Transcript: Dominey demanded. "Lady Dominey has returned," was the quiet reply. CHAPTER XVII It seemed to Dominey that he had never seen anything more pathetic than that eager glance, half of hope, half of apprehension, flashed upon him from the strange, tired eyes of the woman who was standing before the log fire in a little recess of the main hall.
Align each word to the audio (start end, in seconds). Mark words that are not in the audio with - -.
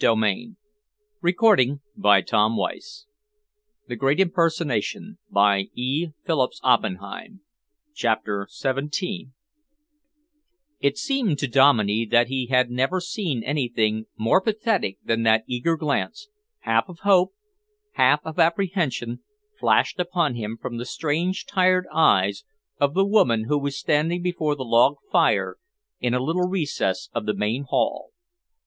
Dominey 0.01 0.55
demanded. 1.31 1.41
"Lady 2.01 2.21
Dominey 2.23 2.61
has 2.71 3.05
returned," 3.91 4.25
was 4.49 4.57
the 4.65 5.15
quiet 5.35 6.79
reply. 6.81 7.27
CHAPTER 7.93 8.47
XVII 8.49 9.27
It 10.79 10.97
seemed 10.97 11.37
to 11.37 11.47
Dominey 11.47 12.07
that 12.07 12.29
he 12.29 12.47
had 12.47 12.71
never 12.71 12.99
seen 12.99 13.43
anything 13.43 14.07
more 14.17 14.41
pathetic 14.41 14.97
than 15.05 15.21
that 15.21 15.43
eager 15.45 15.77
glance, 15.77 16.29
half 16.61 16.89
of 16.89 17.01
hope, 17.03 17.33
half 17.91 18.21
of 18.25 18.39
apprehension, 18.39 19.19
flashed 19.59 19.99
upon 19.99 20.33
him 20.33 20.57
from 20.59 20.77
the 20.77 20.85
strange, 20.87 21.45
tired 21.45 21.85
eyes 21.93 22.43
of 22.79 22.95
the 22.95 23.05
woman 23.05 23.43
who 23.43 23.59
was 23.59 23.77
standing 23.77 24.23
before 24.23 24.55
the 24.55 24.65
log 24.65 24.95
fire 25.11 25.57
in 25.99 26.15
a 26.15 26.23
little 26.23 26.49
recess 26.49 27.07
of 27.13 27.27
the 27.27 27.35
main 27.35 27.65
hall. 27.65 28.09